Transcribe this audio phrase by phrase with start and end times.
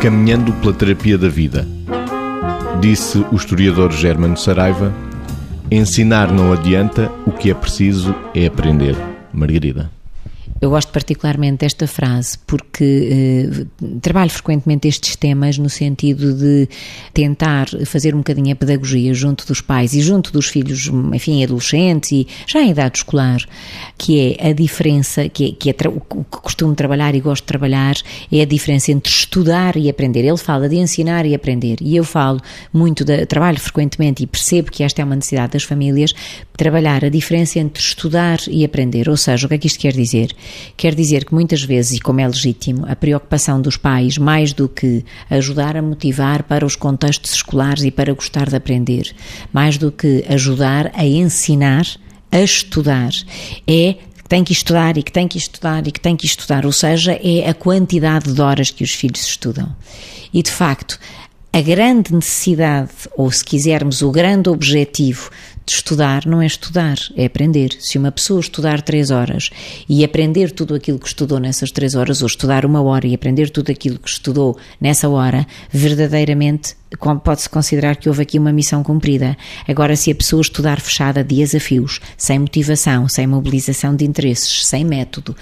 [0.00, 1.68] Caminhando pela terapia da vida.
[2.80, 4.90] Disse o historiador Germano Saraiva:
[5.70, 8.96] ensinar não adianta, o que é preciso é aprender.
[9.30, 9.99] Margarida.
[10.60, 13.46] Eu gosto particularmente desta frase porque
[13.80, 16.68] eh, trabalho frequentemente estes temas no sentido de
[17.14, 22.12] tentar fazer um bocadinho a pedagogia junto dos pais e junto dos filhos, enfim, adolescentes
[22.12, 23.40] e já em idade escolar,
[23.96, 27.48] que é a diferença, que é, que é o que costumo trabalhar e gosto de
[27.48, 27.94] trabalhar,
[28.30, 30.26] é a diferença entre estudar e aprender.
[30.26, 32.38] Ele fala de ensinar e aprender e eu falo
[32.70, 36.12] muito, de, trabalho frequentemente e percebo que esta é uma necessidade das famílias,
[36.54, 39.08] trabalhar a diferença entre estudar e aprender.
[39.08, 40.36] Ou seja, o que é que isto quer dizer?
[40.76, 44.68] Quer dizer que muitas vezes, e como é legítimo, a preocupação dos pais, mais do
[44.68, 49.14] que ajudar a motivar para os contextos escolares e para gostar de aprender,
[49.52, 51.86] mais do que ajudar a ensinar
[52.32, 53.10] a estudar,
[53.66, 56.64] é que tem que estudar e que tem que estudar e que tem que estudar,
[56.64, 59.74] ou seja, é a quantidade de horas que os filhos estudam.
[60.32, 60.98] E de facto,
[61.52, 65.30] a grande necessidade, ou se quisermos, o grande objetivo
[65.74, 67.70] estudar não é estudar, é aprender.
[67.78, 69.50] Se uma pessoa estudar três horas
[69.88, 73.50] e aprender tudo aquilo que estudou nessas três horas, ou estudar uma hora e aprender
[73.50, 76.79] tudo aquilo que estudou nessa hora, verdadeiramente
[77.22, 79.36] pode-se considerar que houve aqui uma missão cumprida.
[79.66, 84.84] Agora, se a pessoa estudar fechada de desafios, sem motivação, sem mobilização de interesses, sem
[84.84, 85.36] método,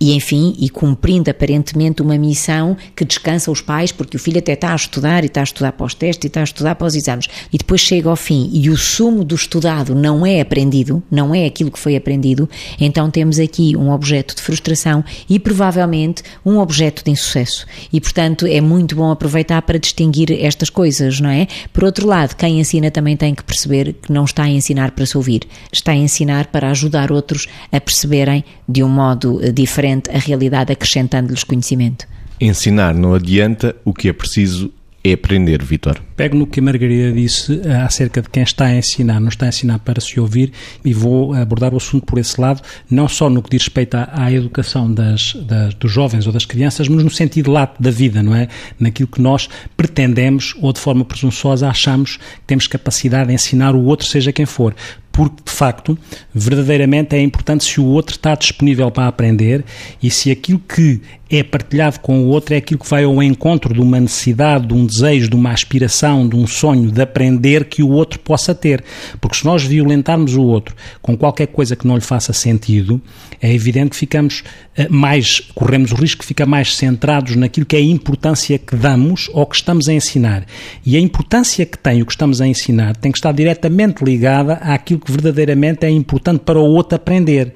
[0.00, 4.52] e enfim, e cumprindo aparentemente uma missão que descansa os pais, porque o filho até
[4.52, 6.86] está a estudar e está a estudar para os testes e está a estudar para
[6.86, 11.02] os exames, e depois chega ao fim e o sumo do estudado não é aprendido,
[11.10, 12.48] não é aquilo que foi aprendido,
[12.80, 17.66] então temos aqui um objeto de frustração e provavelmente um objeto de insucesso.
[17.92, 21.46] E portanto é muito bom aproveitar para distinguir estas coisas coisas, não é?
[21.72, 25.04] Por outro lado, quem ensina também tem que perceber que não está a ensinar para
[25.04, 25.42] se ouvir,
[25.72, 30.72] está a ensinar para ajudar outros a perceberem de um modo eh, diferente a realidade,
[30.72, 32.06] acrescentando-lhes conhecimento.
[32.40, 34.72] Ensinar não adianta, o que é preciso
[35.04, 36.00] é aprender, Vitor.
[36.16, 39.44] Pego no que a Margarida disse eh, acerca de quem está a ensinar, não está
[39.44, 40.50] a ensinar para se ouvir
[40.82, 44.08] e vou abordar o assunto por esse lado, não só no que diz respeito à,
[44.14, 48.22] à educação das, das, dos jovens ou das crianças, mas no sentido lato da vida,
[48.22, 48.48] não é?
[48.80, 49.46] Naquilo que nós
[49.76, 54.46] pretendemos ou de forma presunçosa achamos que temos capacidade de ensinar o outro, seja quem
[54.46, 54.74] for
[55.14, 55.96] porque de facto,
[56.34, 59.64] verdadeiramente é importante se o outro está disponível para aprender
[60.02, 61.00] e se aquilo que
[61.36, 64.74] é partilhado com o outro é aquilo que vai ao encontro de uma necessidade, de
[64.74, 68.82] um desejo, de uma aspiração, de um sonho de aprender que o outro possa ter.
[69.20, 73.00] Porque se nós violentarmos o outro com qualquer coisa que não lhe faça sentido,
[73.40, 74.42] é evidente que ficamos
[74.76, 78.76] eh, mais, corremos o risco de ficar mais centrados naquilo que é a importância que
[78.76, 80.46] damos ou que estamos a ensinar.
[80.84, 84.54] E a importância que tem o que estamos a ensinar tem que estar diretamente ligada
[84.54, 87.54] àquilo que verdadeiramente é importante para o outro aprender.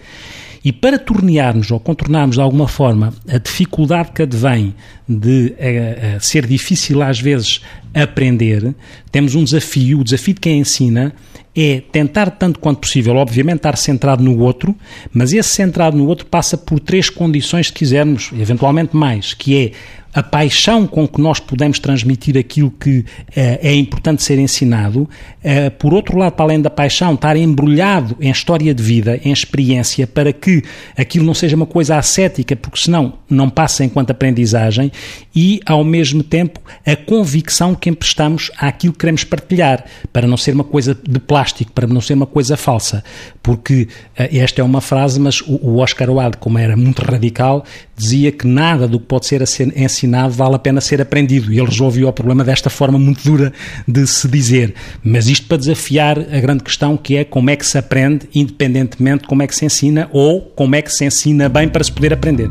[0.65, 4.75] E para tornearmos ou contornarmos de alguma forma a dificuldade que advém
[5.09, 7.61] de a, a ser difícil às vezes
[7.95, 8.75] aprender,
[9.11, 10.01] temos um desafio.
[10.01, 11.15] O desafio de quem ensina
[11.57, 14.77] é tentar, tanto quanto possível, obviamente, estar centrado no outro,
[15.13, 19.73] mas esse centrado no outro passa por três condições, se quisermos, eventualmente mais, que é
[20.19, 23.05] a paixão com que nós podemos transmitir aquilo que
[23.37, 25.09] eh, é importante ser ensinado,
[25.45, 29.31] eh, por outro lado, para além da paixão, estar embrulhado em história de vida, em
[29.31, 30.65] experiência, para que
[30.97, 34.91] aquilo não seja uma coisa ascética, porque senão não passa enquanto aprendizagem,
[35.37, 40.53] e ao mesmo tempo a convicção que emprestamos àquilo que queremos partilhar, para não ser
[40.53, 43.05] uma coisa de plástico, para não ser uma coisa falsa,
[43.41, 43.87] porque
[44.17, 47.65] eh, esta é uma frase, mas o Oscar Wilde, como era muito radical,
[47.99, 49.43] dizia que nada do que pode ser
[49.77, 51.53] ensinado vale a pena ser aprendido.
[51.53, 53.53] E ele resolveu o problema desta forma muito dura
[53.87, 54.75] de se dizer.
[55.03, 59.23] Mas isto para desafiar a grande questão que é como é que se aprende, independentemente
[59.23, 61.93] de como é que se ensina ou como é que se ensina bem para se
[61.93, 62.49] poder aprender.